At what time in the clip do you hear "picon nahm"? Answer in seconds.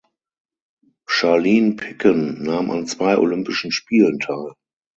1.75-2.71